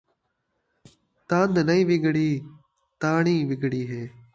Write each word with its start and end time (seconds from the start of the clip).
تند 1.29 1.55
نئیں 1.67 1.87
وڳڑی 1.89 2.29
تاݨی 3.01 3.35
وڳڑی 3.49 3.81
ہے 3.91 4.03